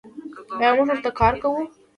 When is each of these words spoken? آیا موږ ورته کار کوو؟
آیا 0.59 0.71
موږ 0.75 0.87
ورته 0.89 1.09
کار 1.19 1.33
کوو؟ 1.41 1.61